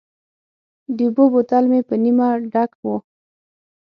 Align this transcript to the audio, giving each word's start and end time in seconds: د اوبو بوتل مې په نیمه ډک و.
د 0.95 0.97
اوبو 1.07 1.23
بوتل 1.33 1.63
مې 1.71 1.79
په 1.87 1.95
نیمه 2.03 2.27
ډک 2.51 2.71
و. 2.85 2.87